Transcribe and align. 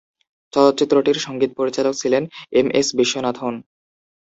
চলচ্চিত্রটির 0.53 1.17
সঙ্গীত 1.19 1.51
পরিচালক 1.59 1.93
ছিলেন 2.01 2.23
এম 2.51 2.67
এস 2.73 2.87
বিশ্বনাথন। 2.99 3.53